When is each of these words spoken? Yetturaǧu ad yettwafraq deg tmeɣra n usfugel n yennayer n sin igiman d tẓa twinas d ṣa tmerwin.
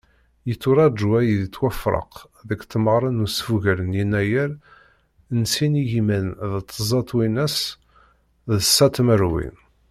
Yetturaǧu 0.47 1.09
ad 1.19 1.25
yettwafraq 1.29 2.11
deg 2.49 2.59
tmeɣra 2.71 3.09
n 3.11 3.25
usfugel 3.25 3.79
n 3.83 3.91
yennayer 3.97 4.51
n 5.39 5.41
sin 5.53 5.73
igiman 5.83 6.27
d 6.51 6.55
tẓa 6.69 7.01
twinas 7.09 7.55
d 8.49 8.51
ṣa 8.75 8.87
tmerwin. 8.95 9.55